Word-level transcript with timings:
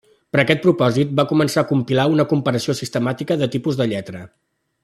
Per 0.35 0.39
a 0.39 0.43
aquest 0.43 0.63
propòsit 0.63 1.11
va 1.19 1.25
començar 1.33 1.63
a 1.65 1.69
compilar 1.73 2.07
una 2.15 2.27
comparació 2.33 2.77
sistemàtica 2.83 3.41
de 3.43 3.55
tipus 3.57 3.81
de 3.83 3.91
lletra. 3.93 4.29